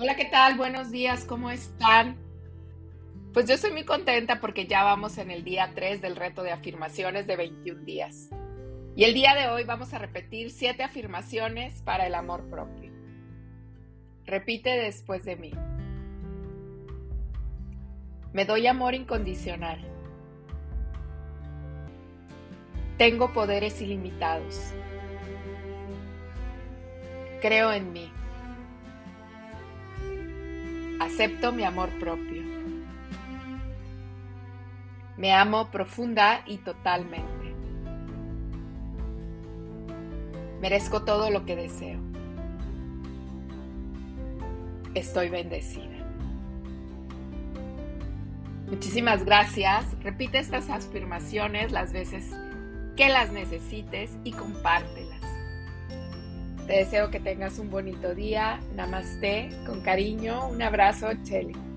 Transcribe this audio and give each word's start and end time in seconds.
Hola, 0.00 0.14
¿qué 0.14 0.26
tal? 0.26 0.56
Buenos 0.56 0.92
días, 0.92 1.24
¿cómo 1.24 1.50
están? 1.50 2.16
Pues 3.34 3.48
yo 3.48 3.54
estoy 3.54 3.72
muy 3.72 3.84
contenta 3.84 4.38
porque 4.38 4.68
ya 4.68 4.84
vamos 4.84 5.18
en 5.18 5.32
el 5.32 5.42
día 5.42 5.72
3 5.74 6.00
del 6.00 6.14
reto 6.14 6.44
de 6.44 6.52
afirmaciones 6.52 7.26
de 7.26 7.34
21 7.34 7.82
días. 7.82 8.30
Y 8.94 9.02
el 9.02 9.12
día 9.12 9.34
de 9.34 9.48
hoy 9.48 9.64
vamos 9.64 9.92
a 9.94 9.98
repetir 9.98 10.52
7 10.52 10.84
afirmaciones 10.84 11.82
para 11.82 12.06
el 12.06 12.14
amor 12.14 12.48
propio. 12.48 12.92
Repite 14.24 14.70
después 14.70 15.24
de 15.24 15.34
mí. 15.34 15.50
Me 18.32 18.44
doy 18.44 18.68
amor 18.68 18.94
incondicional. 18.94 19.84
Tengo 22.98 23.32
poderes 23.32 23.82
ilimitados. 23.82 24.74
Creo 27.40 27.72
en 27.72 27.92
mí. 27.92 28.12
Acepto 31.08 31.52
mi 31.52 31.64
amor 31.64 31.88
propio. 31.98 32.42
Me 35.16 35.32
amo 35.32 35.70
profunda 35.70 36.42
y 36.46 36.58
totalmente. 36.58 37.54
Merezco 40.60 41.04
todo 41.04 41.30
lo 41.30 41.46
que 41.46 41.56
deseo. 41.56 41.98
Estoy 44.92 45.30
bendecida. 45.30 45.96
Muchísimas 48.66 49.24
gracias. 49.24 49.86
Repite 50.02 50.38
estas 50.38 50.68
afirmaciones 50.68 51.72
las 51.72 51.94
veces 51.94 52.36
que 52.98 53.08
las 53.08 53.32
necesites 53.32 54.14
y 54.24 54.32
compártelas. 54.32 55.07
Te 56.68 56.74
deseo 56.74 57.10
que 57.10 57.18
tengas 57.18 57.58
un 57.58 57.70
bonito 57.70 58.14
día. 58.14 58.60
Namaste. 58.76 59.48
Con 59.66 59.80
cariño. 59.80 60.48
Un 60.48 60.60
abrazo, 60.60 61.08
Cheli. 61.24 61.67